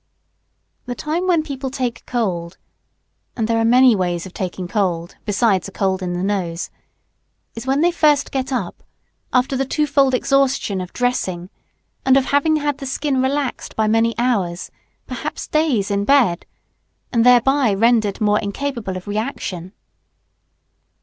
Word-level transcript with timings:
The 0.87 0.95
time 0.95 1.27
when 1.27 1.43
people 1.43 1.69
take 1.69 2.07
cold 2.07 2.57
(and 3.35 3.47
there 3.47 3.59
are 3.59 3.63
many 3.63 3.95
ways 3.95 4.25
of 4.25 4.33
taking 4.33 4.67
cold, 4.67 5.15
besides 5.25 5.67
a 5.67 5.71
cold 5.71 6.01
in 6.01 6.13
the 6.13 6.23
nose,) 6.23 6.71
is 7.53 7.67
when 7.67 7.81
they 7.81 7.91
first 7.91 8.31
get 8.31 8.51
up 8.51 8.81
after 9.31 9.55
the 9.55 9.63
two 9.63 9.85
fold 9.85 10.15
exhaustion 10.15 10.81
of 10.81 10.91
dressing 10.91 11.51
and 12.03 12.17
of 12.17 12.25
having 12.25 12.55
had 12.55 12.79
the 12.79 12.87
skin 12.87 13.21
relaxed 13.21 13.75
by 13.75 13.85
many 13.85 14.15
hours, 14.17 14.71
perhaps 15.05 15.47
days, 15.47 15.91
in 15.91 16.03
bed, 16.03 16.47
and 17.13 17.23
thereby 17.23 17.71
rendered 17.71 18.19
more 18.19 18.39
incapable 18.39 18.97
of 18.97 19.07
re 19.07 19.17
action. 19.17 19.71